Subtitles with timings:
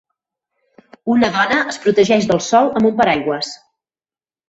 [1.17, 3.57] Una dona es protegeix del sol amb un paraigües.